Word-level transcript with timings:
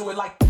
do 0.00 0.08
it 0.08 0.16
like. 0.16 0.49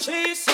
chasing. 0.00 0.49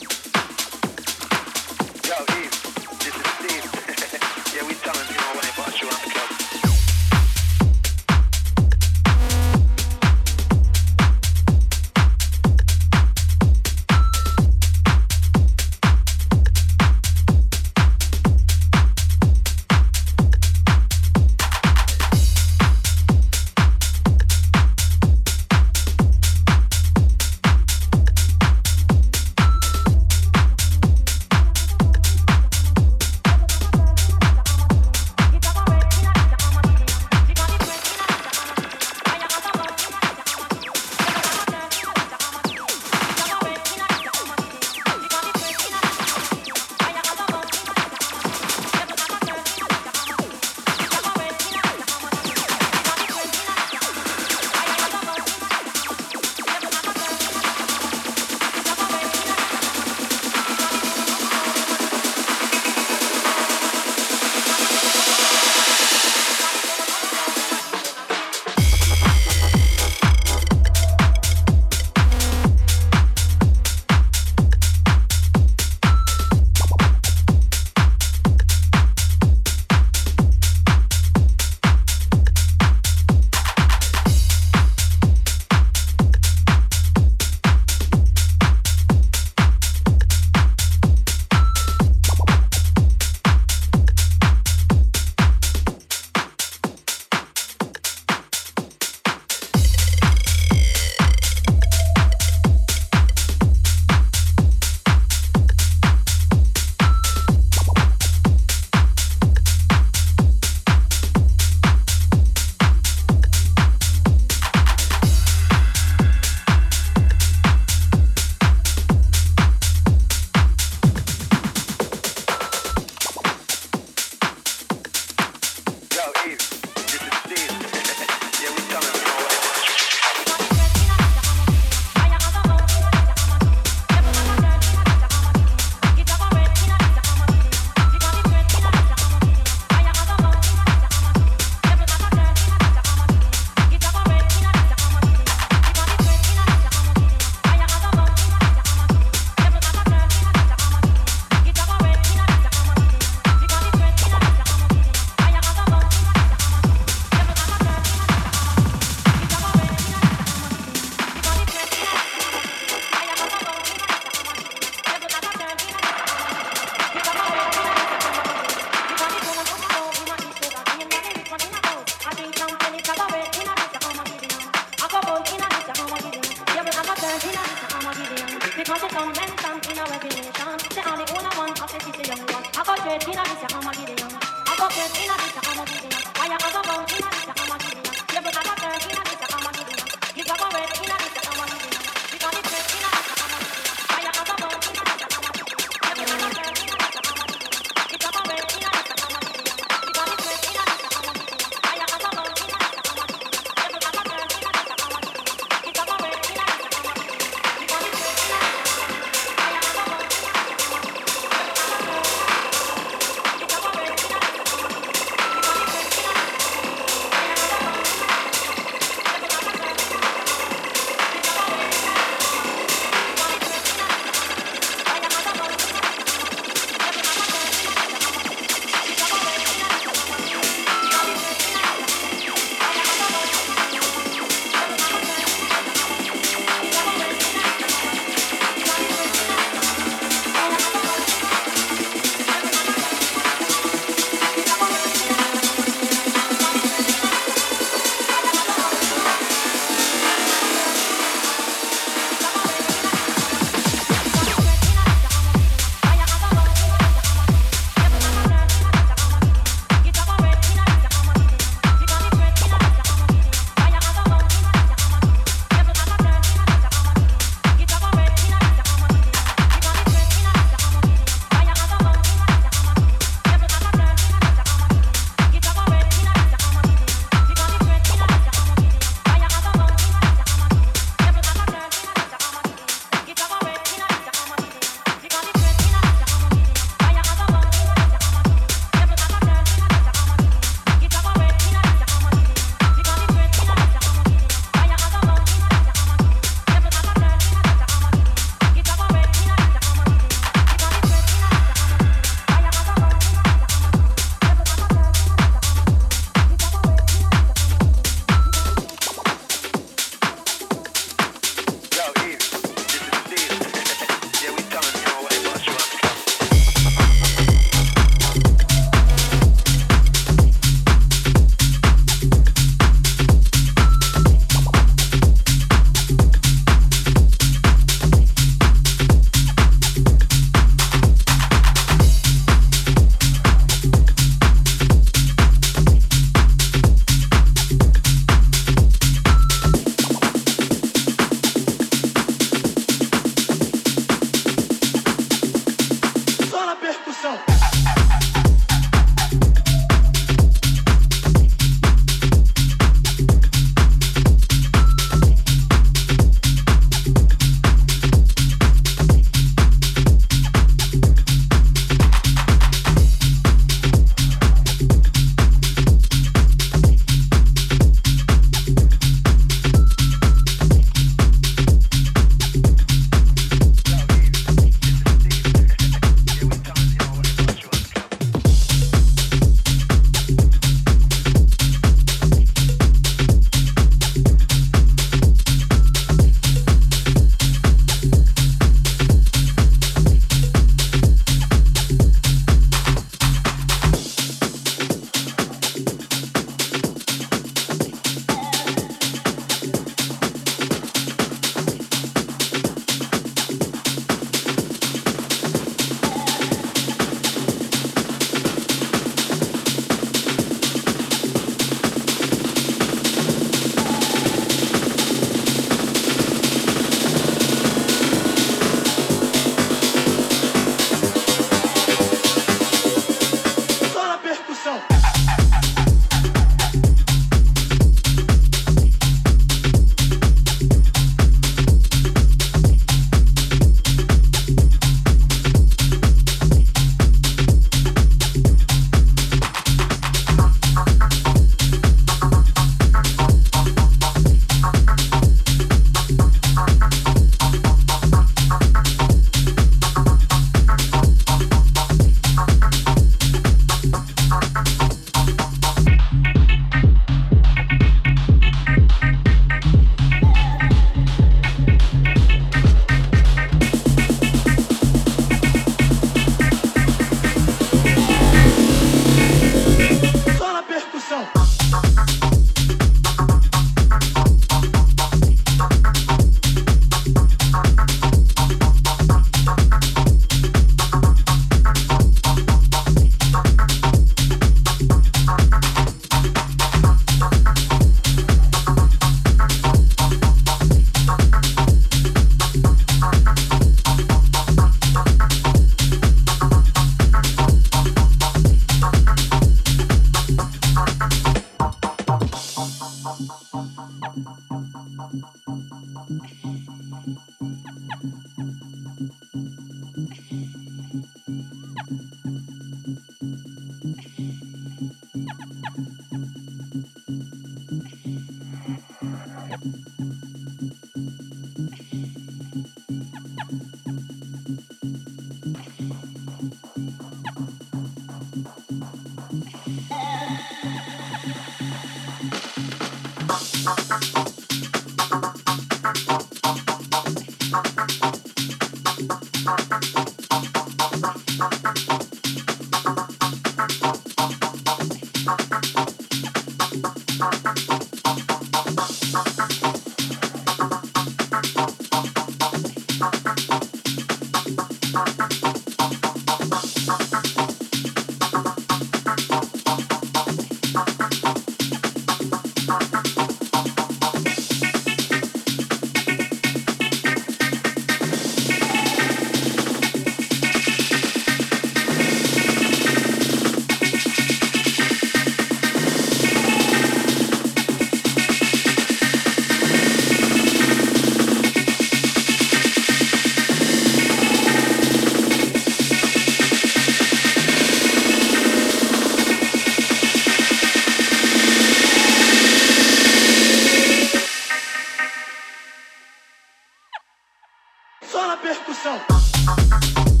aquela 598.11 598.17
percussão. 598.17 600.00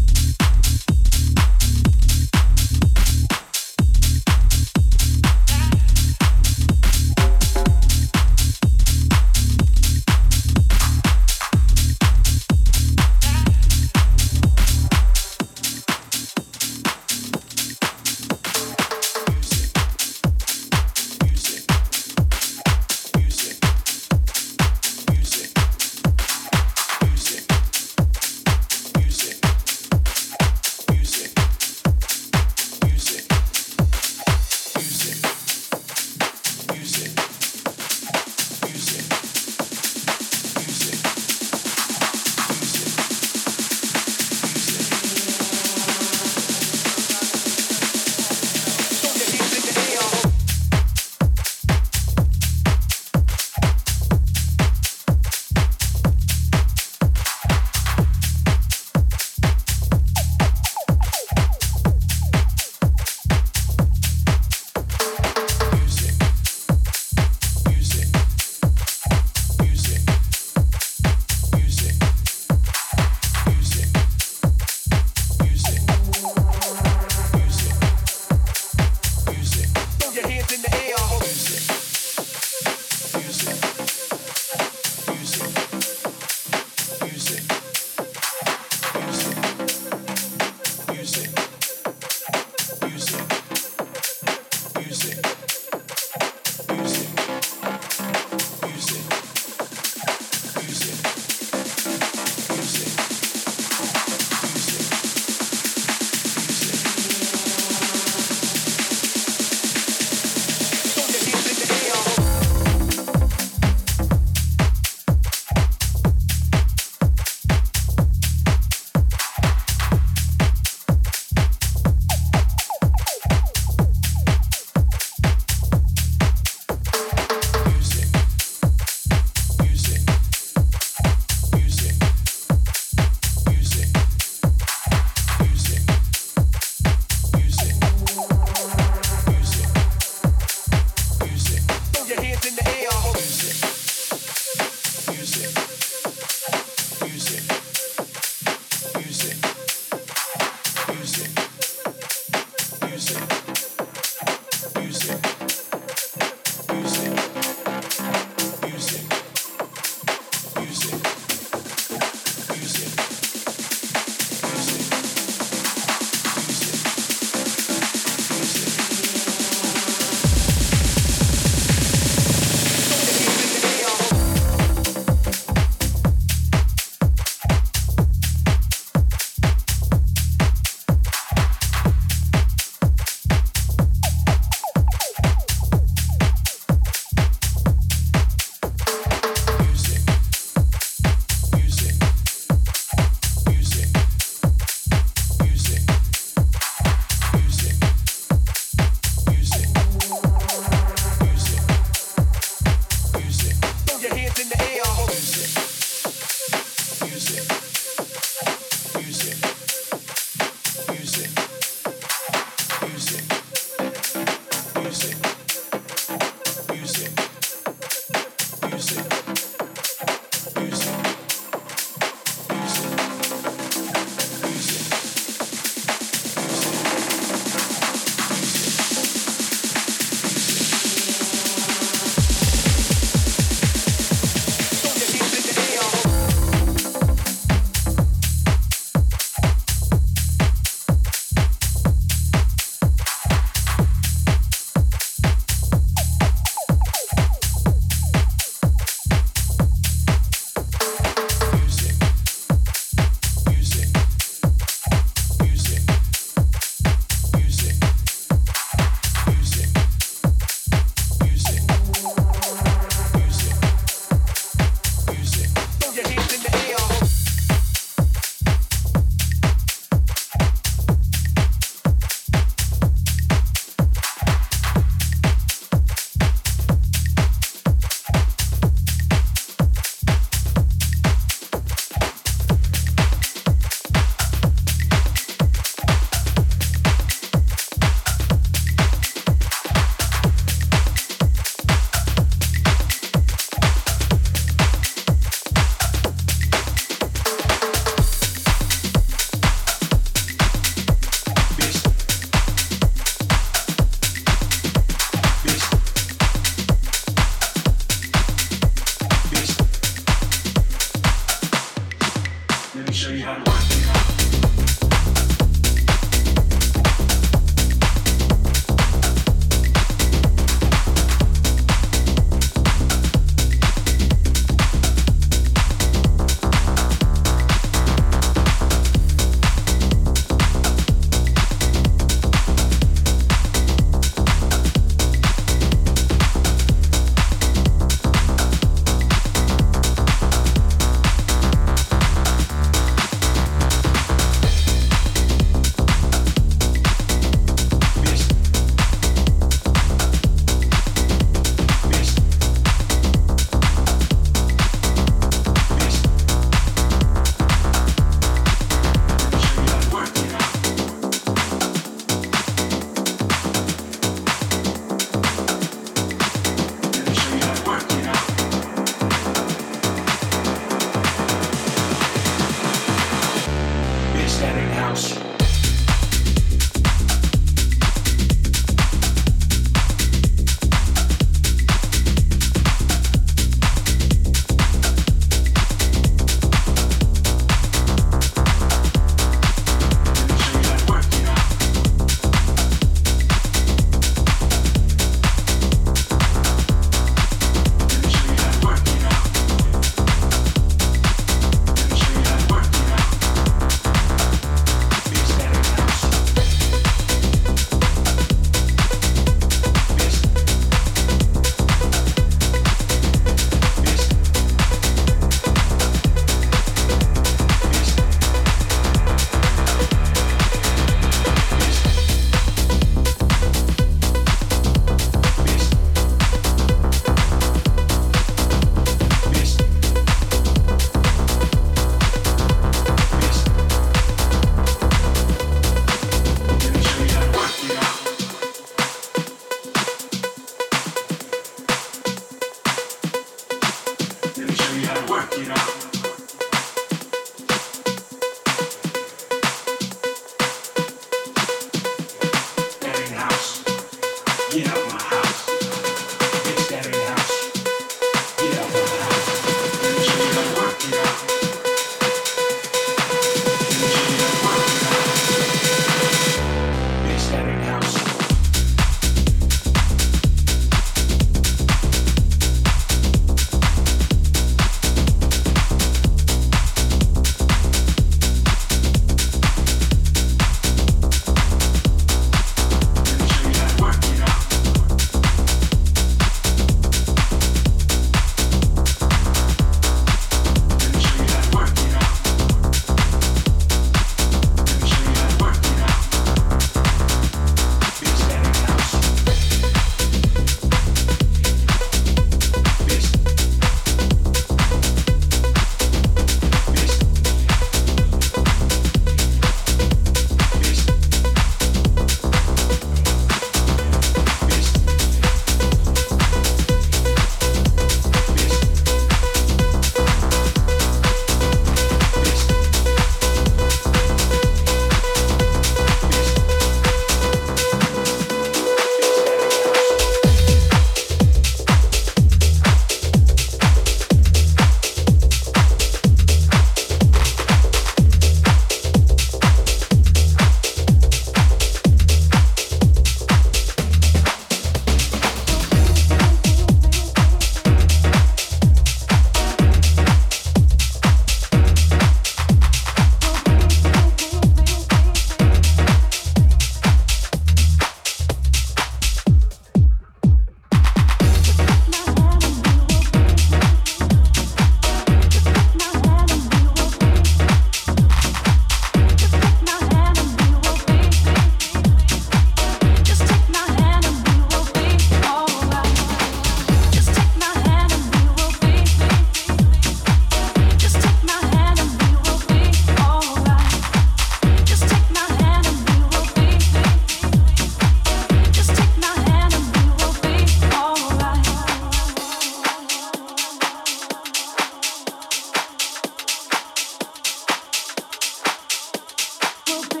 will 599.71 599.83
be. 599.89 600.00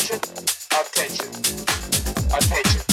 Toast 0.00 0.40
was 2.30 2.86
a 2.86 2.89